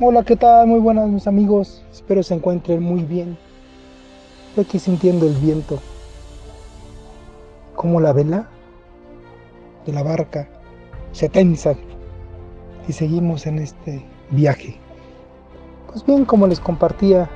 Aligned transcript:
Hola, 0.00 0.24
¿qué 0.24 0.34
tal? 0.34 0.66
Muy 0.66 0.80
buenas 0.80 1.08
mis 1.08 1.28
amigos. 1.28 1.84
Espero 1.92 2.20
se 2.24 2.34
encuentren 2.34 2.82
muy 2.82 3.04
bien. 3.04 3.38
Estoy 4.48 4.64
aquí 4.64 4.80
sintiendo 4.80 5.24
el 5.24 5.34
viento. 5.34 5.78
Como 7.76 8.00
la 8.00 8.12
vela 8.12 8.48
de 9.86 9.92
la 9.92 10.02
barca 10.02 10.48
se 11.12 11.28
tensa 11.28 11.76
y 12.88 12.92
seguimos 12.92 13.46
en 13.46 13.60
este 13.60 14.04
viaje. 14.30 14.76
Pues 15.86 16.04
bien, 16.04 16.24
como 16.24 16.48
les 16.48 16.58
compartía 16.58 17.30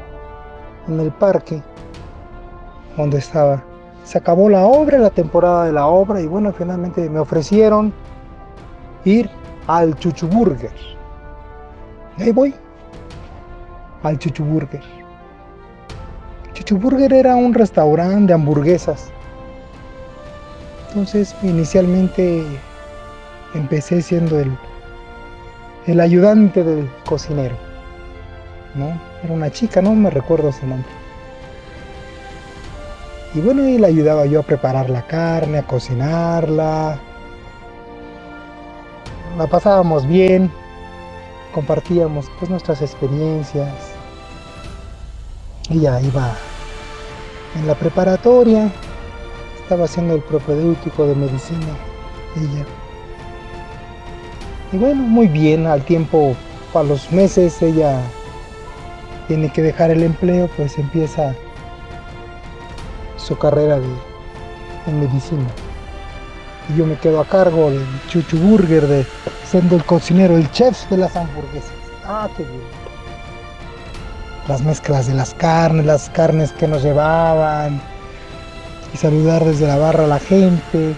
en 0.88 0.98
el 0.98 1.12
parque 1.12 1.62
donde 2.96 3.18
estaba, 3.18 3.62
se 4.02 4.18
acabó 4.18 4.48
la 4.48 4.66
obra, 4.66 4.98
la 4.98 5.10
temporada 5.10 5.66
de 5.66 5.72
la 5.72 5.86
obra 5.86 6.20
y 6.20 6.26
bueno, 6.26 6.52
finalmente 6.52 7.08
me 7.08 7.20
ofrecieron 7.20 7.92
ir 9.04 9.30
al 9.68 9.96
Chuchuburger 9.96 10.97
ahí 12.18 12.32
voy. 12.32 12.54
Al 14.02 14.18
Chuchuburger. 14.18 14.80
Chuchuburger 16.52 17.12
era 17.12 17.36
un 17.36 17.54
restaurante 17.54 18.28
de 18.28 18.34
hamburguesas. 18.34 19.10
Entonces, 20.88 21.34
inicialmente 21.42 22.44
empecé 23.54 24.02
siendo 24.02 24.38
el, 24.38 24.50
el 25.86 26.00
ayudante 26.00 26.64
del 26.64 26.88
cocinero. 27.04 27.56
¿no? 28.74 28.98
Era 29.22 29.32
una 29.32 29.50
chica, 29.50 29.82
no 29.82 29.94
me 29.94 30.10
recuerdo 30.10 30.52
su 30.52 30.66
nombre. 30.66 30.90
Y 33.34 33.40
bueno, 33.40 33.62
ahí 33.62 33.78
le 33.78 33.86
ayudaba 33.86 34.26
yo 34.26 34.40
a 34.40 34.42
preparar 34.42 34.88
la 34.88 35.02
carne, 35.02 35.58
a 35.58 35.62
cocinarla. 35.62 36.98
La 39.36 39.46
pasábamos 39.46 40.06
bien, 40.06 40.50
compartíamos 41.58 42.30
pues 42.38 42.48
nuestras 42.48 42.82
experiencias. 42.82 43.74
Ella 45.68 46.00
iba 46.00 46.32
en 47.56 47.66
la 47.66 47.74
preparatoria, 47.74 48.70
estaba 49.60 49.86
haciendo 49.86 50.14
el 50.14 50.22
propedéutico 50.22 51.04
de 51.04 51.16
medicina, 51.16 51.66
ella. 52.36 52.64
Y 54.72 54.76
bueno, 54.76 55.02
muy 55.02 55.26
bien, 55.26 55.66
al 55.66 55.82
tiempo, 55.82 56.36
a 56.74 56.84
los 56.84 57.10
meses 57.10 57.60
ella 57.60 58.00
tiene 59.26 59.52
que 59.52 59.62
dejar 59.62 59.90
el 59.90 60.04
empleo, 60.04 60.48
pues 60.56 60.78
empieza 60.78 61.34
su 63.16 63.36
carrera 63.36 63.80
de, 63.80 63.88
en 64.86 65.00
medicina. 65.00 65.48
Y 66.68 66.76
yo 66.76 66.86
me 66.86 66.96
quedo 66.96 67.20
a 67.20 67.24
cargo 67.24 67.70
del 67.70 67.84
Chuchu 68.08 68.38
Burger, 68.38 68.86
de 68.86 69.06
siendo 69.44 69.76
el 69.76 69.84
cocinero, 69.84 70.36
el 70.36 70.50
chef 70.50 70.88
de 70.90 70.98
las 70.98 71.16
hamburguesas. 71.16 71.72
Ah, 72.04 72.28
qué 72.36 72.42
bien. 72.42 72.60
Las 74.46 74.62
mezclas 74.62 75.06
de 75.06 75.14
las 75.14 75.34
carnes, 75.34 75.86
las 75.86 76.10
carnes 76.10 76.52
que 76.52 76.68
nos 76.68 76.82
llevaban, 76.82 77.80
y 78.92 78.96
saludar 78.96 79.44
desde 79.44 79.66
la 79.66 79.76
barra 79.76 80.04
a 80.04 80.08
la 80.08 80.18
gente. 80.18 80.94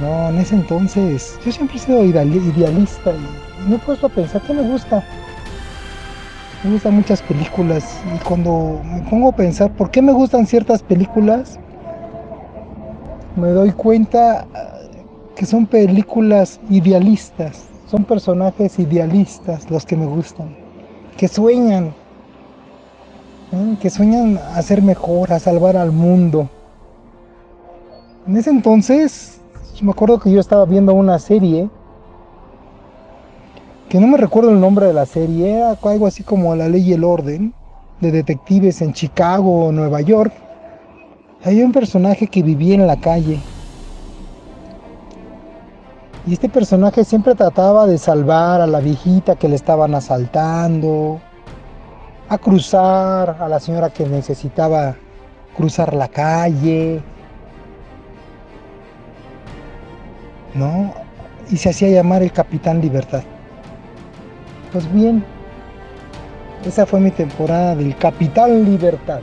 No, 0.00 0.28
en 0.28 0.38
ese 0.38 0.56
entonces 0.56 1.38
yo 1.44 1.52
siempre 1.52 1.76
he 1.76 1.80
sido 1.80 2.04
idealista 2.04 3.12
y, 3.12 3.68
me 3.68 3.76
he 3.76 3.78
puesto 3.78 4.06
a 4.06 4.10
pensar 4.10 4.42
que 4.42 4.52
me 4.52 4.62
gusta. 4.62 5.04
Me 6.62 6.72
gustan 6.72 6.94
muchas 6.94 7.22
películas 7.22 8.00
y 8.14 8.18
cuando 8.24 8.80
me 8.84 9.02
pongo 9.02 9.28
a 9.28 9.36
pensar 9.36 9.70
por 9.76 9.90
qué 9.90 10.02
me 10.02 10.12
gustan 10.12 10.46
ciertas 10.46 10.82
películas, 10.82 11.58
me 13.36 13.48
doy 13.48 13.72
cuenta 13.72 14.46
que 15.34 15.46
son 15.46 15.66
películas 15.66 16.60
idealistas, 16.70 17.64
son 17.90 18.04
personajes 18.04 18.78
idealistas 18.78 19.70
los 19.70 19.84
que 19.84 19.96
me 19.96 20.06
gustan, 20.06 20.56
que 21.16 21.26
sueñan, 21.28 21.94
¿eh? 23.52 23.76
que 23.80 23.90
sueñan 23.90 24.38
a 24.38 24.62
ser 24.62 24.82
mejor, 24.82 25.32
a 25.32 25.38
salvar 25.38 25.76
al 25.76 25.90
mundo. 25.90 26.48
En 28.26 28.36
ese 28.36 28.50
entonces, 28.50 29.40
me 29.82 29.90
acuerdo 29.90 30.20
que 30.20 30.30
yo 30.30 30.40
estaba 30.40 30.64
viendo 30.64 30.94
una 30.94 31.18
serie, 31.18 31.68
que 33.88 33.98
no 34.00 34.06
me 34.06 34.16
recuerdo 34.16 34.50
el 34.50 34.60
nombre 34.60 34.86
de 34.86 34.94
la 34.94 35.06
serie, 35.06 35.56
era 35.56 35.76
algo 35.82 36.06
así 36.06 36.22
como 36.22 36.54
La 36.54 36.68
Ley 36.68 36.82
y 36.82 36.92
el 36.92 37.04
Orden, 37.04 37.52
de 38.00 38.10
detectives 38.10 38.80
en 38.82 38.92
Chicago 38.92 39.66
o 39.66 39.72
Nueva 39.72 40.00
York. 40.00 40.32
Había 41.44 41.66
un 41.66 41.72
personaje 41.72 42.26
que 42.26 42.42
vivía 42.42 42.74
en 42.74 42.86
la 42.86 42.96
calle 42.96 43.38
y 46.26 46.32
este 46.32 46.48
personaje 46.48 47.04
siempre 47.04 47.34
trataba 47.34 47.86
de 47.86 47.98
salvar 47.98 48.62
a 48.62 48.66
la 48.66 48.80
viejita 48.80 49.36
que 49.36 49.46
le 49.46 49.56
estaban 49.56 49.94
asaltando, 49.94 51.20
a 52.30 52.38
cruzar 52.38 53.36
a 53.38 53.46
la 53.46 53.60
señora 53.60 53.90
que 53.90 54.06
necesitaba 54.06 54.96
cruzar 55.54 55.92
la 55.92 56.08
calle, 56.08 57.02
¿no? 60.54 60.94
Y 61.50 61.58
se 61.58 61.68
hacía 61.68 61.90
llamar 61.90 62.22
el 62.22 62.32
Capitán 62.32 62.80
Libertad. 62.80 63.22
Pues 64.72 64.90
bien, 64.94 65.22
esa 66.64 66.86
fue 66.86 67.00
mi 67.00 67.10
temporada 67.10 67.76
del 67.76 67.94
Capitán 67.98 68.64
Libertad. 68.64 69.20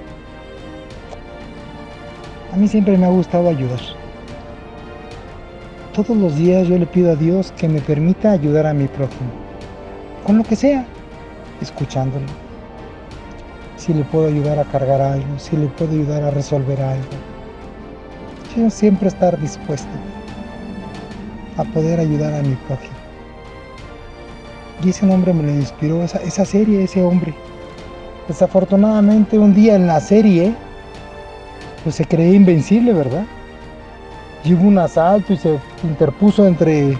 A 2.52 2.58
mí 2.58 2.68
siempre 2.68 2.98
me 2.98 3.06
ha 3.06 3.10
gustado 3.10 3.48
ayudar. 3.48 3.80
Todos 5.94 6.18
los 6.18 6.36
días 6.36 6.68
yo 6.68 6.78
le 6.78 6.86
pido 6.86 7.12
a 7.12 7.16
Dios 7.16 7.54
que 7.58 7.70
me 7.70 7.80
permita 7.80 8.32
ayudar 8.32 8.66
a 8.68 8.74
mi 8.74 8.88
prójimo, 8.88 9.30
con 10.26 10.38
lo 10.38 10.44
que 10.44 10.58
sea, 10.58 10.86
escuchándolo. 11.62 12.26
Si 13.78 13.94
le 13.94 14.04
puedo 14.04 14.28
ayudar 14.28 14.60
a 14.60 14.66
cargar 14.66 15.02
algo, 15.02 15.40
si 15.40 15.56
le 15.56 15.68
puedo 15.68 15.92
ayudar 15.92 16.24
a 16.24 16.32
resolver 16.32 16.82
algo. 16.82 17.10
Yo 18.56 18.70
siempre 18.70 19.08
estar 19.08 19.40
dispuesto 19.40 19.90
a 21.56 21.64
poder 21.64 22.02
ayudar 22.02 22.34
a 22.34 22.42
mi 22.42 22.56
prójimo. 22.68 22.96
Y 24.84 24.90
ese 24.90 25.06
nombre 25.06 25.34
me 25.34 25.44
lo 25.44 25.52
inspiró, 25.52 26.04
esa 26.04 26.46
serie, 26.46 26.84
ese 26.84 27.02
hombre. 27.02 27.34
Desafortunadamente 28.28 29.40
un 29.40 29.54
día 29.54 29.76
en 29.76 29.88
la 29.88 30.00
serie, 30.02 30.54
pues 31.84 31.96
se 31.96 32.06
creía 32.06 32.36
invencible, 32.36 32.94
¿verdad? 32.94 33.25
llegó 34.44 34.64
un 34.64 34.78
asalto 34.78 35.34
y 35.34 35.38
se 35.38 35.59
interpuso 35.84 36.47
entre 36.47 36.97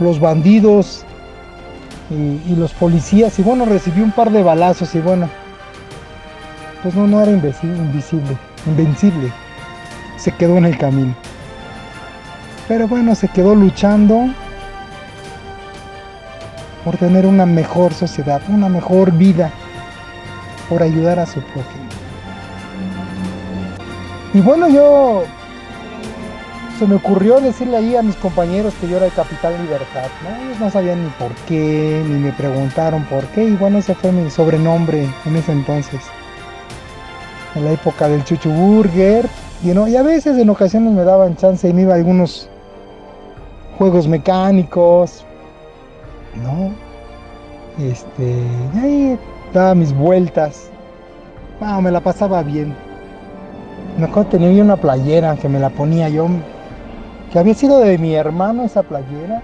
los 0.00 0.20
bandidos 0.20 1.04
y, 2.10 2.54
los 2.54 2.72
policías 2.74 3.38
y 3.38 3.42
bueno, 3.42 3.64
recibió 3.64 4.04
un 4.04 4.12
par 4.12 4.30
de 4.30 4.42
balazos 4.42 4.94
y 4.94 5.00
bueno, 5.00 5.28
pues 6.82 6.94
no, 6.94 7.06
no 7.06 7.20
era 7.20 7.32
invisible, 7.32 8.36
invencible, 8.66 9.32
se 10.16 10.32
quedó 10.32 10.58
en 10.58 10.66
el 10.66 10.78
camino. 10.78 11.14
Pero 12.68 12.88
bueno, 12.88 13.14
se 13.14 13.28
quedó 13.28 13.54
luchando 13.54 14.26
por 16.84 16.96
tener 16.96 17.26
una 17.26 17.46
mejor 17.46 17.92
sociedad, 17.94 18.42
una 18.48 18.68
mejor 18.68 19.12
vida, 19.12 19.50
por 20.68 20.82
ayudar 20.82 21.18
a 21.18 21.26
su 21.26 21.40
prójimo. 21.40 22.03
Y 24.34 24.40
bueno, 24.40 24.68
yo 24.68 25.22
se 26.76 26.88
me 26.88 26.96
ocurrió 26.96 27.40
decirle 27.40 27.76
ahí 27.76 27.94
a 27.94 28.02
mis 28.02 28.16
compañeros 28.16 28.74
que 28.80 28.88
yo 28.88 28.96
era 28.96 29.06
el 29.06 29.12
Capitán 29.12 29.52
Libertad, 29.62 30.08
¿no? 30.24 30.44
Ellos 30.44 30.60
no 30.60 30.70
sabían 30.70 31.04
ni 31.04 31.10
por 31.10 31.30
qué, 31.46 32.02
ni 32.04 32.18
me 32.18 32.32
preguntaron 32.32 33.04
por 33.04 33.24
qué, 33.26 33.44
y 33.44 33.52
bueno, 33.52 33.78
ese 33.78 33.94
fue 33.94 34.10
mi 34.10 34.28
sobrenombre 34.30 35.08
en 35.24 35.36
ese 35.36 35.52
entonces. 35.52 36.00
En 37.54 37.64
la 37.64 37.70
época 37.70 38.08
del 38.08 38.24
Chuchu 38.24 38.50
Burger, 38.50 39.28
y, 39.62 39.70
y 39.70 39.96
a 39.96 40.02
veces 40.02 40.36
en 40.36 40.50
ocasiones 40.50 40.92
me 40.92 41.04
daban 41.04 41.36
chance 41.36 41.68
y 41.68 41.72
me 41.72 41.82
iba 41.82 41.92
a 41.92 41.96
algunos 41.96 42.50
juegos 43.78 44.08
mecánicos, 44.08 45.24
¿no? 46.42 46.72
Este, 47.78 48.42
y 48.74 48.78
ahí 48.78 49.18
daba 49.52 49.76
mis 49.76 49.92
vueltas. 49.94 50.70
Me 51.80 51.90
la 51.90 52.00
pasaba 52.00 52.42
bien. 52.42 52.76
Me 53.96 54.06
acuerdo 54.06 54.30
tenía 54.30 54.60
una 54.60 54.76
playera 54.76 55.36
que 55.36 55.48
me 55.48 55.60
la 55.60 55.70
ponía 55.70 56.08
yo 56.08 56.26
que 57.32 57.38
había 57.38 57.54
sido 57.54 57.78
de 57.78 57.96
mi 57.96 58.14
hermano 58.14 58.64
esa 58.64 58.82
playera. 58.82 59.40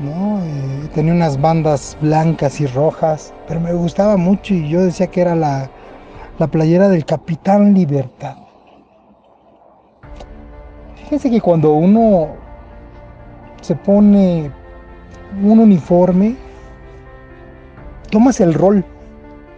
¿no? 0.00 0.40
Eh, 0.42 0.88
tenía 0.94 1.12
unas 1.12 1.38
bandas 1.38 1.96
blancas 2.00 2.60
y 2.62 2.66
rojas, 2.66 3.34
pero 3.46 3.60
me 3.60 3.74
gustaba 3.74 4.16
mucho 4.16 4.54
y 4.54 4.68
yo 4.70 4.80
decía 4.82 5.06
que 5.06 5.20
era 5.20 5.34
la, 5.34 5.68
la 6.38 6.46
playera 6.46 6.88
del 6.88 7.04
Capitán 7.04 7.74
Libertad. 7.74 8.36
Fíjense 10.96 11.30
que 11.30 11.42
cuando 11.42 11.72
uno 11.72 12.28
se 13.60 13.74
pone 13.74 14.50
un 15.42 15.58
uniforme, 15.58 16.36
tomas 18.10 18.40
el 18.40 18.54
rol, 18.54 18.82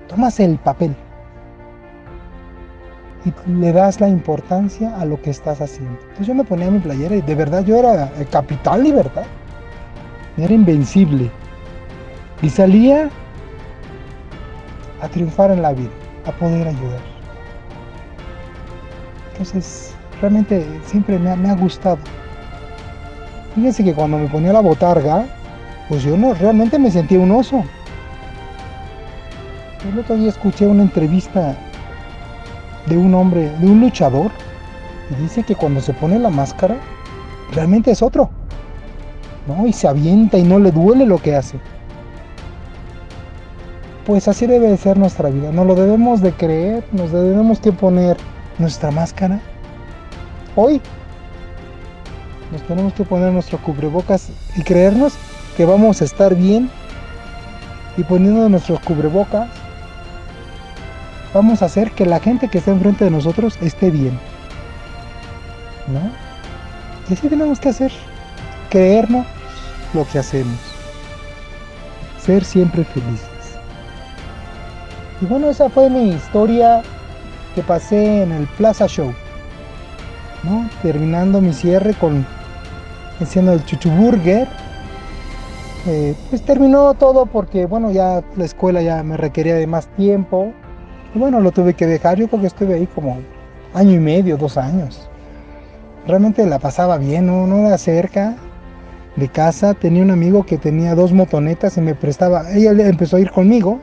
tomas 0.09 0.41
el 0.41 0.59
papel 0.59 0.97
y 3.25 3.50
le 3.50 3.73
das 3.73 4.00
la 4.00 4.09
importancia 4.09 4.94
a 4.99 5.05
lo 5.05 5.21
que 5.21 5.31
estás 5.31 5.61
haciendo. 5.61 5.99
Entonces 6.03 6.26
yo 6.26 6.35
me 6.35 6.44
ponía 6.44 6.71
mi 6.71 6.79
playera 6.79 7.17
y 7.17 7.23
de 7.23 7.35
verdad 7.35 7.65
yo 7.65 7.79
era 7.79 8.12
el 8.19 8.29
capitán 8.29 8.82
libertad. 8.82 9.25
Era 10.37 10.53
invencible. 10.53 11.31
Y 12.43 12.50
salía 12.50 13.09
a 15.00 15.09
triunfar 15.09 15.50
en 15.50 15.62
la 15.62 15.73
vida, 15.73 15.91
a 16.26 16.32
poder 16.32 16.69
ayudar. 16.69 17.00
Entonces, 19.32 19.94
realmente 20.20 20.65
siempre 20.87 21.19
me 21.19 21.50
ha, 21.50 21.55
gustado. 21.55 21.99
Fíjense 23.55 23.85
que 23.85 23.94
cuando 23.94 24.19
me 24.19 24.29
ponía 24.29 24.53
la 24.53 24.61
botarga, 24.61 25.25
pues 25.88 26.03
yo 26.03 26.17
no 26.17 26.35
realmente 26.35 26.79
me 26.79 26.91
sentía 26.91 27.19
un 27.19 27.31
oso. 27.31 27.65
El 29.91 29.99
otro 29.99 30.17
día 30.17 30.29
escuché 30.29 30.67
una 30.67 30.82
entrevista 30.82 31.56
de 32.87 32.97
un 32.97 33.15
hombre, 33.15 33.51
de 33.59 33.67
un 33.67 33.81
luchador, 33.81 34.31
y 35.11 35.23
dice 35.23 35.43
que 35.43 35.55
cuando 35.55 35.81
se 35.81 35.93
pone 35.93 36.19
la 36.19 36.31
máscara, 36.31 36.77
realmente 37.53 37.91
es 37.91 38.03
otro. 38.03 38.31
¿no? 39.47 39.67
Y 39.67 39.73
se 39.73 39.89
avienta 39.89 40.39
y 40.39 40.43
no 40.43 40.59
le 40.59 40.71
duele 40.71 41.07
lo 41.07 41.19
que 41.19 41.35
hace. 41.37 41.59
Pues 44.07 44.29
así 44.29 44.47
debe 44.47 44.69
de 44.69 44.77
ser 44.77 44.99
nuestra 44.99 45.31
vida. 45.31 45.51
No 45.51 45.65
lo 45.65 45.75
debemos 45.75 46.21
de 46.21 46.33
creer, 46.33 46.85
nos 46.93 47.11
debemos 47.11 47.59
que 47.61 47.73
poner 47.73 48.17
nuestra 48.59 48.91
máscara. 48.91 49.41
Hoy 50.57 50.81
nos 52.53 52.63
tenemos 52.63 52.93
que 52.93 53.05
poner 53.05 53.33
nuestro 53.33 53.59
cubrebocas 53.59 54.31
y 54.57 54.63
creernos 54.63 55.15
que 55.57 55.65
vamos 55.65 56.03
a 56.03 56.05
estar 56.05 56.35
bien. 56.35 56.71
Y 57.97 58.03
poniendo 58.03 58.49
nuestros 58.49 58.81
cubrebocas, 58.81 59.49
vamos 61.35 61.61
a 61.61 61.67
hacer 61.67 61.91
que 61.91 62.07
la 62.07 62.21
gente 62.21 62.49
que 62.49 62.59
está 62.59 62.71
enfrente 62.71 63.05
de 63.05 63.11
nosotros 63.11 63.59
esté 63.61 63.91
bien. 63.91 64.19
¿No? 65.89 66.01
Y 67.11 67.13
así 67.13 67.29
tenemos 67.29 67.61
que 67.61 67.69
hacer. 67.69 67.93
Creernos 68.71 69.27
lo 69.93 70.07
que 70.09 70.21
hacemos. 70.21 70.59
Ser 72.19 72.45
siempre 72.45 72.85
felices. 72.85 73.29
Y 75.21 75.27
bueno, 75.27 75.51
esa 75.51 75.69
fue 75.69 75.91
mi 75.91 76.11
historia 76.11 76.83
que 77.55 77.63
pasé 77.63 78.23
en 78.23 78.33
el 78.33 78.47
Plaza 78.57 78.87
Show. 78.87 79.13
¿no? 80.45 80.69
Terminando 80.83 81.41
mi 81.41 81.53
cierre 81.53 81.95
con 81.95 82.27
haciendo 83.21 83.53
el 83.53 83.65
chuchuburger. 83.65 84.49
Eh, 85.87 86.15
pues 86.31 86.43
terminó 86.43 86.95
todo 86.95 87.27
porque 87.27 87.67
bueno 87.67 87.91
ya 87.91 88.25
la 88.37 88.45
escuela 88.47 88.81
ya 88.81 89.03
me 89.03 89.17
requería 89.17 89.57
de 89.57 89.67
más 89.67 89.87
tiempo. 89.97 90.53
Y 91.15 91.19
bueno, 91.19 91.41
lo 91.41 91.53
tuve 91.53 91.75
que 91.75 91.87
dejar. 91.87 92.19
Yo 92.19 92.29
creo 92.29 92.41
que 92.41 92.47
estuve 92.49 92.75
ahí 92.75 92.87
como 92.87 93.19
año 93.73 93.93
y 93.93 94.01
medio, 94.01 94.37
dos 94.37 94.57
años. 94.57 95.09
Realmente 96.07 96.45
la 96.47 96.59
pasaba 96.59 96.99
bien, 96.99 97.27
no, 97.27 97.47
no 97.47 97.67
era 97.67 97.79
cerca 97.79 98.37
de 99.17 99.29
casa. 99.29 99.75
Tenía 99.75 100.03
un 100.03 100.11
amigo 100.11 100.45
que 100.45 100.59
tenía 100.59 100.95
dos 100.95 101.13
motonetas 101.13 101.77
y 101.77 101.81
me 101.81 101.95
prestaba. 101.95 102.51
Ella 102.53 102.71
empezó 102.89 103.17
a 103.17 103.21
ir 103.21 103.31
conmigo 103.31 103.81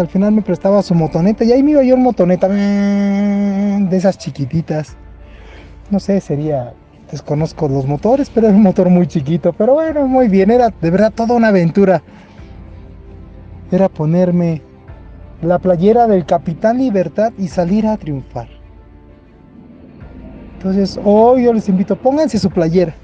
al 0.00 0.08
final 0.08 0.32
me 0.32 0.42
prestaba 0.42 0.82
su 0.82 0.94
motoneta 0.94 1.44
y 1.44 1.52
ahí 1.52 1.62
me 1.62 1.72
iba 1.72 1.82
yo 1.82 1.94
en 1.94 2.02
motoneta 2.02 2.48
de 2.48 3.96
esas 3.96 4.18
chiquititas. 4.18 4.96
No 5.90 6.00
sé, 6.00 6.20
sería, 6.20 6.74
desconozco 7.10 7.68
los 7.68 7.86
motores, 7.86 8.30
pero 8.30 8.48
era 8.48 8.56
un 8.56 8.62
motor 8.62 8.90
muy 8.90 9.06
chiquito. 9.06 9.52
Pero 9.52 9.74
bueno, 9.74 10.06
muy 10.06 10.28
bien, 10.28 10.50
era 10.50 10.70
de 10.70 10.90
verdad 10.90 11.12
toda 11.14 11.34
una 11.34 11.48
aventura. 11.48 12.02
Era 13.70 13.88
ponerme 13.88 14.62
la 15.42 15.58
playera 15.58 16.06
del 16.06 16.24
Capitán 16.24 16.78
Libertad 16.78 17.32
y 17.38 17.48
salir 17.48 17.86
a 17.86 17.96
triunfar. 17.96 18.48
Entonces, 20.54 20.98
hoy 21.04 21.44
yo 21.44 21.52
les 21.52 21.68
invito, 21.68 21.96
pónganse 21.96 22.38
su 22.38 22.50
playera, 22.50 22.94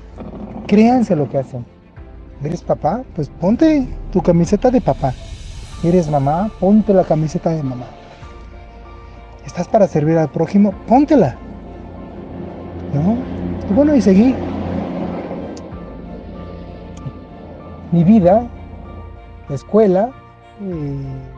créanse 0.66 1.14
lo 1.14 1.28
que 1.28 1.38
hacen. 1.38 1.64
¿Eres 2.42 2.62
papá? 2.62 3.02
Pues 3.14 3.28
ponte 3.28 3.86
tu 4.10 4.20
camiseta 4.20 4.70
de 4.70 4.80
papá. 4.80 5.12
¿Eres 5.84 6.10
mamá? 6.10 6.50
Ponte 6.58 6.92
la 6.92 7.04
camiseta 7.04 7.50
de 7.50 7.62
mamá. 7.62 7.86
¿Estás 9.46 9.68
para 9.68 9.86
servir 9.86 10.18
al 10.18 10.28
prójimo? 10.28 10.72
Póntela. 10.88 11.36
¿No? 12.94 13.16
Y 13.70 13.74
bueno, 13.74 13.94
y 13.94 14.00
seguí. 14.00 14.34
Mi 17.92 18.02
vida, 18.04 18.46
la 19.48 19.54
escuela, 19.54 20.10
eh, 20.62 21.31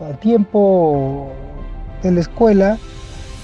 al 0.00 0.18
tiempo 0.18 1.30
de 2.02 2.12
la 2.12 2.20
escuela, 2.20 2.78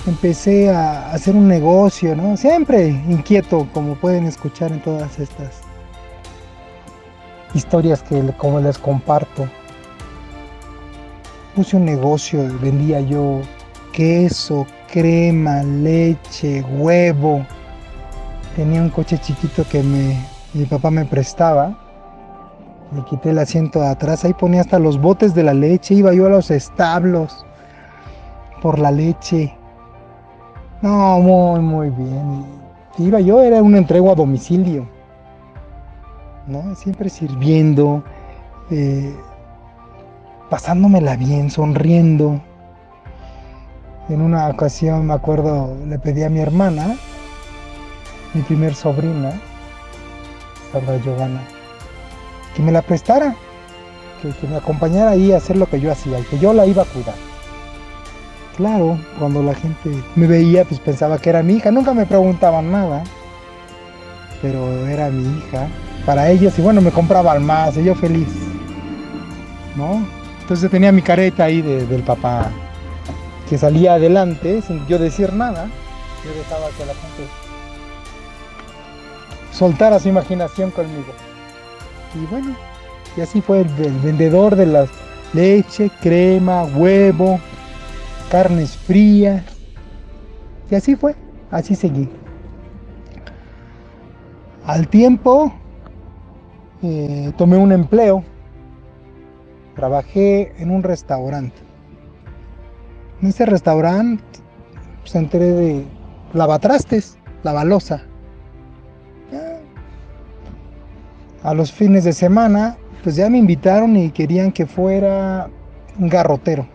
empecé 0.06 0.70
a 0.70 1.12
hacer 1.12 1.34
un 1.34 1.48
negocio, 1.48 2.16
¿no? 2.16 2.36
Siempre 2.36 2.88
inquieto, 2.88 3.66
como 3.72 3.94
pueden 3.94 4.26
escuchar 4.26 4.72
en 4.72 4.80
todas 4.80 5.18
estas 5.18 5.62
historias 7.54 8.02
que 8.02 8.22
como 8.36 8.60
les 8.60 8.78
comparto 8.78 9.48
puse 11.54 11.76
un 11.76 11.84
negocio, 11.84 12.48
vendía 12.60 13.00
yo 13.00 13.40
queso, 13.92 14.66
crema, 14.90 15.62
leche, 15.62 16.62
huevo. 16.62 17.44
Tenía 18.56 18.80
un 18.80 18.90
coche 18.90 19.18
chiquito 19.18 19.64
que 19.68 19.82
mi 19.82 20.64
papá 20.66 20.90
me 20.90 21.04
prestaba. 21.04 21.89
Le 22.92 23.04
quité 23.04 23.30
el 23.30 23.38
asiento 23.38 23.80
de 23.80 23.88
atrás, 23.88 24.24
ahí 24.24 24.34
ponía 24.34 24.62
hasta 24.62 24.78
los 24.78 25.00
botes 25.00 25.34
de 25.34 25.44
la 25.44 25.54
leche, 25.54 25.94
iba 25.94 26.12
yo 26.12 26.26
a 26.26 26.30
los 26.30 26.50
establos 26.50 27.46
por 28.60 28.78
la 28.78 28.90
leche. 28.90 29.54
No, 30.82 31.20
muy, 31.20 31.60
muy 31.60 31.90
bien. 31.90 32.44
Iba 32.98 33.20
yo, 33.20 33.42
era 33.42 33.62
un 33.62 33.76
entrego 33.76 34.10
a 34.10 34.14
domicilio. 34.14 34.88
¿no? 36.46 36.74
Siempre 36.74 37.08
sirviendo. 37.08 38.02
Eh, 38.70 39.14
pasándomela 40.50 41.16
bien, 41.16 41.50
sonriendo. 41.50 42.40
En 44.08 44.20
una 44.20 44.48
ocasión 44.48 45.06
me 45.06 45.14
acuerdo, 45.14 45.76
le 45.86 45.98
pedí 45.98 46.24
a 46.24 46.28
mi 46.28 46.40
hermana, 46.40 46.96
mi 48.34 48.42
primer 48.42 48.74
sobrina, 48.74 49.40
Sandra 50.72 50.96
Giovanna, 50.98 51.40
que 52.54 52.62
me 52.62 52.72
la 52.72 52.82
prestara, 52.82 53.34
que, 54.22 54.46
me 54.46 54.56
acompañara 54.56 55.10
ahí 55.10 55.32
a 55.32 55.38
hacer 55.38 55.56
lo 55.56 55.66
que 55.66 55.80
yo 55.80 55.90
hacía 55.90 56.18
y 56.18 56.24
que 56.24 56.38
yo 56.38 56.52
la 56.52 56.66
iba 56.66 56.82
a 56.82 56.86
cuidar. 56.86 57.14
Claro, 58.56 58.98
cuando 59.18 59.42
la 59.42 59.54
gente 59.54 59.90
me 60.16 60.26
veía, 60.26 60.64
pues 60.64 60.80
pensaba 60.80 61.18
que 61.18 61.30
era 61.30 61.42
mi 61.42 61.54
hija, 61.54 61.70
nunca 61.70 61.94
me 61.94 62.04
preguntaban 62.04 62.70
nada, 62.70 63.02
pero 64.42 64.86
era 64.86 65.08
mi 65.08 65.38
hija 65.38 65.68
para 66.04 66.30
ellos 66.30 66.58
y 66.58 66.62
bueno, 66.62 66.80
me 66.80 66.90
compraban 66.90 67.44
más 67.44 67.76
y 67.76 67.84
yo 67.84 67.94
feliz, 67.94 68.28
¿no? 69.76 70.04
Entonces 70.42 70.70
tenía 70.70 70.92
mi 70.92 71.00
careta 71.00 71.44
ahí 71.44 71.62
del 71.62 72.02
papá 72.02 72.50
que 73.48 73.56
salía 73.58 73.94
adelante 73.94 74.62
sin 74.62 74.86
yo 74.86 74.98
decir 74.98 75.32
nada. 75.32 75.68
Yo 76.24 76.30
dejaba 76.38 76.68
que 76.76 76.86
la 76.86 76.94
gente 76.94 77.24
soltara 79.52 79.98
su 79.98 80.08
imaginación 80.08 80.70
conmigo. 80.70 81.12
Y 82.14 82.26
bueno, 82.26 82.54
y 83.16 83.20
así 83.20 83.40
fue 83.40 83.60
el, 83.60 83.68
vendedor 84.02 84.56
de 84.56 84.66
las 84.66 84.88
leche, 85.32 85.90
crema, 86.00 86.64
huevo, 86.64 87.38
carnes 88.30 88.76
frías. 88.76 89.44
Y 90.70 90.74
así 90.74 90.96
fue, 90.96 91.14
así 91.50 91.74
seguí. 91.74 92.08
Al 94.64 94.88
tiempo 94.88 95.52
eh, 96.82 97.32
tomé 97.36 97.56
un 97.56 97.72
empleo 97.72 98.24
trabajé 99.80 100.52
en 100.58 100.70
un 100.70 100.82
restaurante. 100.82 101.56
En 103.22 103.28
ese 103.28 103.46
restaurante 103.46 104.22
pues, 105.00 105.14
enteré 105.14 105.52
de 105.52 105.84
lavatrastes, 106.34 107.16
lavalosa. 107.42 108.02
A 111.50 111.54
los 111.54 111.72
fines 111.72 112.04
de 112.04 112.12
semana, 112.12 112.76
pues 113.02 113.16
ya 113.16 113.28
me 113.28 113.38
invitaron 113.38 113.96
y 113.96 114.10
querían 114.10 114.52
que 114.52 114.66
fuera 114.66 115.50
un 115.98 116.08
garrotero. 116.08 116.68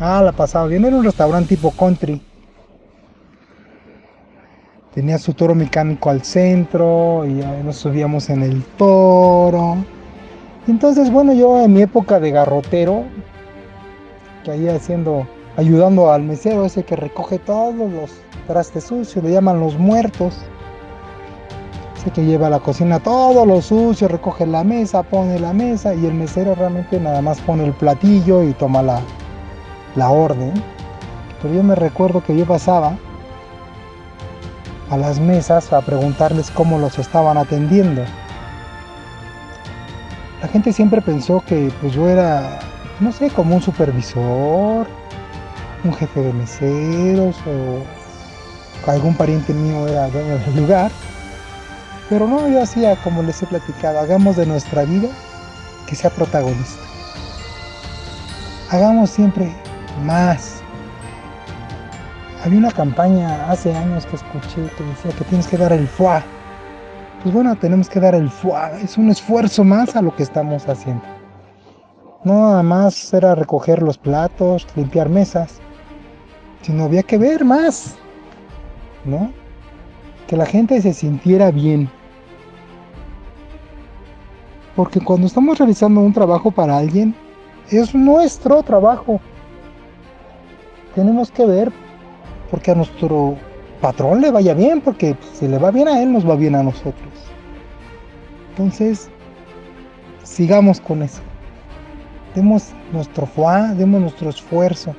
Ah, 0.00 0.20
la 0.24 0.32
pasaba 0.32 0.66
bien, 0.66 0.84
era 0.84 0.96
un 0.96 1.04
restaurante 1.04 1.54
tipo 1.54 1.70
country. 1.70 2.20
Tenía 4.92 5.18
su 5.18 5.34
toro 5.34 5.54
mecánico 5.54 6.10
al 6.10 6.24
centro 6.24 7.24
y 7.26 7.40
nos 7.64 7.76
subíamos 7.76 8.28
en 8.28 8.42
el 8.42 8.64
toro 8.76 9.76
entonces, 10.68 11.10
bueno, 11.10 11.32
yo 11.32 11.62
en 11.62 11.72
mi 11.72 11.80
época 11.80 12.20
de 12.20 12.30
garrotero, 12.30 13.04
que 14.44 14.50
ahí 14.50 14.68
haciendo, 14.68 15.26
ayudando 15.56 16.12
al 16.12 16.22
mesero 16.22 16.66
ese 16.66 16.82
que 16.82 16.94
recoge 16.94 17.38
todos 17.38 17.74
los 17.74 18.10
trastes 18.46 18.84
sucios, 18.84 19.24
le 19.24 19.30
llaman 19.30 19.60
los 19.60 19.78
muertos. 19.78 20.36
Ese 21.98 22.12
que 22.12 22.24
lleva 22.24 22.46
a 22.46 22.50
la 22.50 22.60
cocina 22.60 23.00
todo 23.00 23.44
lo 23.44 23.60
sucio, 23.60 24.06
recoge 24.06 24.46
la 24.46 24.62
mesa, 24.62 25.02
pone 25.02 25.40
la 25.40 25.52
mesa 25.52 25.94
y 25.94 26.06
el 26.06 26.14
mesero 26.14 26.54
realmente 26.54 27.00
nada 27.00 27.20
más 27.20 27.40
pone 27.40 27.64
el 27.64 27.72
platillo 27.72 28.44
y 28.44 28.52
toma 28.52 28.82
la, 28.82 29.00
la 29.96 30.08
orden. 30.10 30.52
Pero 31.42 31.54
yo 31.54 31.62
me 31.64 31.74
recuerdo 31.74 32.22
que 32.22 32.36
yo 32.36 32.46
pasaba 32.46 32.96
a 34.90 34.96
las 34.96 35.18
mesas 35.18 35.72
a 35.72 35.80
preguntarles 35.80 36.52
cómo 36.52 36.78
los 36.78 37.00
estaban 37.00 37.36
atendiendo. 37.36 38.02
La 40.40 40.46
gente 40.46 40.72
siempre 40.72 41.02
pensó 41.02 41.42
que 41.44 41.72
pues 41.80 41.92
yo 41.92 42.08
era, 42.08 42.60
no 43.00 43.10
sé, 43.10 43.28
como 43.30 43.56
un 43.56 43.62
supervisor, 43.62 44.86
un 45.82 45.92
jefe 45.94 46.20
de 46.20 46.32
meseros 46.32 47.36
o 47.44 48.88
algún 48.88 49.14
pariente 49.14 49.52
mío 49.52 49.88
era 49.88 50.08
dueño 50.08 50.38
del 50.38 50.56
lugar. 50.56 50.92
Pero 52.08 52.26
no, 52.26 52.48
yo 52.48 52.62
hacía 52.62 52.96
como 53.02 53.22
les 53.22 53.42
he 53.42 53.46
platicado, 53.46 54.00
hagamos 54.00 54.36
de 54.36 54.46
nuestra 54.46 54.84
vida 54.84 55.08
que 55.86 55.94
sea 55.94 56.10
protagonista. 56.10 56.82
Hagamos 58.70 59.10
siempre 59.10 59.50
más. 60.04 60.62
Había 62.44 62.58
una 62.58 62.70
campaña 62.70 63.50
hace 63.50 63.74
años 63.74 64.06
que 64.06 64.16
escuché 64.16 64.70
que 64.76 64.84
decía 64.84 65.10
que 65.18 65.24
tienes 65.24 65.48
que 65.48 65.56
dar 65.58 65.72
el 65.72 65.86
fuá. 65.86 66.22
Pues 67.22 67.34
bueno, 67.34 67.56
tenemos 67.56 67.88
que 67.88 68.00
dar 68.00 68.14
el 68.14 68.30
fuá. 68.30 68.70
Es 68.78 68.96
un 68.96 69.10
esfuerzo 69.10 69.64
más 69.64 69.96
a 69.96 70.02
lo 70.02 70.14
que 70.14 70.22
estamos 70.22 70.68
haciendo. 70.68 71.02
No 72.24 72.48
nada 72.50 72.62
más 72.62 73.12
era 73.12 73.34
recoger 73.34 73.82
los 73.82 73.98
platos, 73.98 74.66
limpiar 74.76 75.08
mesas, 75.08 75.60
sino 76.62 76.84
había 76.84 77.02
que 77.02 77.18
ver 77.18 77.44
más, 77.44 77.96
¿no? 79.04 79.32
Que 80.26 80.36
la 80.36 80.46
gente 80.46 80.80
se 80.80 80.92
sintiera 80.92 81.50
bien. 81.50 81.90
Porque 84.78 85.00
cuando 85.00 85.26
estamos 85.26 85.58
realizando 85.58 86.00
un 86.00 86.12
trabajo 86.12 86.52
para 86.52 86.78
alguien, 86.78 87.12
es 87.68 87.96
nuestro 87.96 88.62
trabajo. 88.62 89.20
Tenemos 90.94 91.32
que 91.32 91.44
ver 91.44 91.72
porque 92.48 92.70
a 92.70 92.76
nuestro 92.76 93.34
patrón 93.80 94.20
le 94.20 94.30
vaya 94.30 94.54
bien, 94.54 94.80
porque 94.80 95.16
si 95.32 95.48
le 95.48 95.58
va 95.58 95.72
bien 95.72 95.88
a 95.88 96.00
él, 96.00 96.12
nos 96.12 96.24
va 96.24 96.36
bien 96.36 96.54
a 96.54 96.62
nosotros. 96.62 97.12
Entonces, 98.50 99.10
sigamos 100.22 100.80
con 100.80 101.02
eso. 101.02 101.22
Demos 102.36 102.68
nuestro 102.92 103.26
fuá, 103.26 103.74
demos 103.74 104.00
nuestro 104.00 104.30
esfuerzo. 104.30 104.94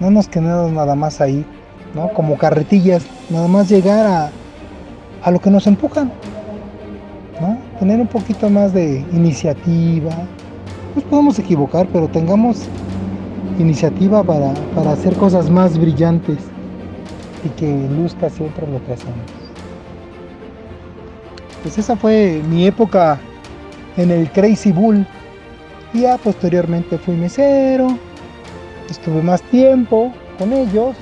No 0.00 0.10
nos 0.10 0.28
quedemos 0.28 0.70
nada 0.70 0.94
más 0.94 1.22
ahí, 1.22 1.46
¿no? 1.94 2.10
Como 2.10 2.36
carretillas, 2.36 3.06
nada 3.30 3.48
más 3.48 3.70
llegar 3.70 4.04
a, 4.04 4.30
a 5.22 5.30
lo 5.30 5.40
que 5.40 5.48
nos 5.48 5.66
empujan. 5.66 6.12
Tener 7.78 8.00
un 8.00 8.06
poquito 8.06 8.48
más 8.48 8.72
de 8.72 9.04
iniciativa, 9.12 10.12
nos 10.94 11.04
podemos 11.04 11.38
equivocar, 11.38 11.86
pero 11.92 12.08
tengamos 12.08 12.62
iniciativa 13.58 14.22
para, 14.22 14.52
hacer 14.90 15.14
cosas 15.16 15.50
más 15.50 15.78
brillantes 15.78 16.38
y 17.44 17.48
que 17.50 17.88
luzca 17.90 18.30
siempre 18.30 18.66
lo 18.66 18.84
que 18.86 18.94
hacemos. 18.94 19.26
Pues 21.62 21.76
esa 21.76 21.96
fue 21.96 22.40
mi 22.48 22.66
época 22.66 23.18
en 23.96 24.10
el 24.10 24.30
Crazy 24.30 24.72
Bull. 24.72 25.06
Y 25.92 26.00
ya 26.02 26.18
posteriormente 26.18 26.98
fui 26.98 27.14
mesero, 27.14 27.88
estuve 28.90 29.22
más 29.22 29.42
tiempo 29.42 30.12
con 30.38 30.52
ellos. 30.52 30.96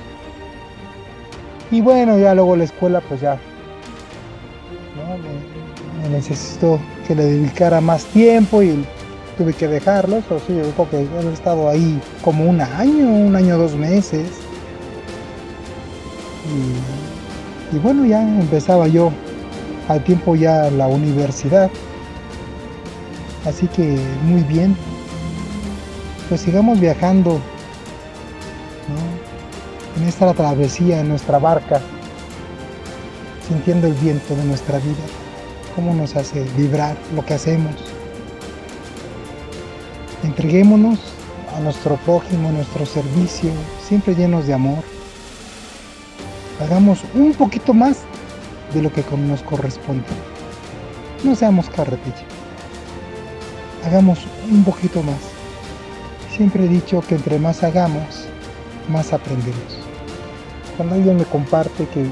Y 1.71 1.81
bueno, 1.81 2.17
ya 2.19 2.35
luego 2.35 2.55
la 2.55 2.65
escuela 2.65 3.01
pues 3.01 3.21
ya 3.21 3.37
necesitó 6.09 6.79
que 7.07 7.15
le 7.15 7.25
dedicara 7.25 7.81
más 7.81 8.05
tiempo 8.05 8.61
y 8.63 8.85
tuve 9.37 9.53
que 9.53 9.67
dejarlos, 9.67 10.23
o 10.29 10.39
sí, 10.39 10.55
yo 10.55 10.69
creo 10.71 10.89
que 10.89 10.97
he 10.97 11.33
estado 11.33 11.69
ahí 11.69 11.99
como 12.23 12.45
un 12.45 12.61
año, 12.61 13.07
un 13.07 13.35
año, 13.35 13.57
dos 13.57 13.75
meses. 13.75 14.27
Y, 17.73 17.77
bueno, 17.79 18.05
ya 18.05 18.21
empezaba 18.21 18.87
yo 18.87 19.11
al 19.87 20.03
tiempo 20.03 20.35
ya 20.35 20.69
la 20.71 20.87
universidad. 20.87 21.69
Así 23.45 23.67
que 23.67 23.97
muy 24.23 24.41
bien. 24.43 24.75
Pues 26.29 26.41
sigamos 26.41 26.79
viajando 26.79 27.39
en 29.97 30.07
esta 30.07 30.33
travesía, 30.33 31.01
en 31.01 31.09
nuestra 31.09 31.37
barca, 31.37 31.81
sintiendo 33.47 33.87
el 33.87 33.93
viento 33.93 34.35
de 34.35 34.43
nuestra 34.45 34.79
vida, 34.79 35.05
cómo 35.75 35.93
nos 35.93 36.15
hace 36.15 36.43
vibrar 36.57 36.95
lo 37.13 37.25
que 37.25 37.33
hacemos. 37.33 37.75
Entreguémonos 40.23 40.99
a 41.55 41.59
nuestro 41.59 41.97
prójimo, 41.97 42.49
a 42.49 42.53
nuestro 42.53 42.85
servicio, 42.85 43.51
siempre 43.85 44.15
llenos 44.15 44.47
de 44.47 44.53
amor. 44.53 44.83
Hagamos 46.61 47.03
un 47.13 47.33
poquito 47.33 47.73
más 47.73 47.99
de 48.73 48.81
lo 48.81 48.91
que 48.91 49.03
nos 49.17 49.41
corresponde. 49.43 50.05
No 51.23 51.35
seamos 51.35 51.69
carretilla. 51.69 52.25
Hagamos 53.85 54.19
un 54.49 54.63
poquito 54.63 55.03
más. 55.03 55.19
Siempre 56.35 56.65
he 56.65 56.67
dicho 56.67 57.01
que 57.01 57.15
entre 57.15 57.39
más 57.39 57.63
hagamos, 57.63 58.25
más 58.89 59.13
aprendemos. 59.13 59.79
Cuando 60.75 60.95
alguien 60.95 61.17
me 61.17 61.25
comparte 61.25 61.87
que, 61.87 62.05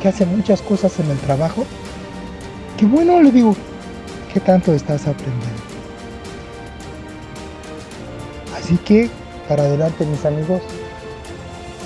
que 0.00 0.08
hace 0.08 0.24
muchas 0.26 0.62
cosas 0.62 0.98
en 1.00 1.10
el 1.10 1.18
trabajo, 1.18 1.64
qué 2.78 2.86
bueno 2.86 3.20
le 3.20 3.30
digo, 3.32 3.54
¿qué 4.32 4.40
tanto 4.40 4.72
estás 4.72 5.06
aprendiendo? 5.06 5.62
Así 8.56 8.76
que, 8.78 9.10
para 9.48 9.64
adelante 9.64 10.06
mis 10.06 10.24
amigos, 10.24 10.62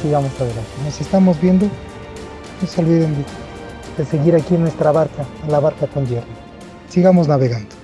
sigamos 0.02 0.32
adelante. 0.38 0.70
Nos 0.84 1.00
estamos 1.00 1.40
viendo. 1.40 1.66
No 2.61 2.68
se 2.68 2.80
olviden 2.80 3.25
de, 3.96 4.04
seguir 4.04 4.37
aquí 4.37 4.54
en 4.54 4.62
nuestra 4.62 4.92
barca, 4.92 5.25
en 5.44 5.50
la 5.50 5.61
barca 5.61 5.87
con 5.87 6.06
hierro. 6.06 6.26
Sigamos 6.88 7.26
navegando. 7.26 7.81